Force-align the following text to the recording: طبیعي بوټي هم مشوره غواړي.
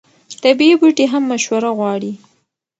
طبیعي 0.43 0.75
بوټي 0.79 1.05
هم 1.11 1.23
مشوره 1.31 1.69
غواړي. 1.77 2.13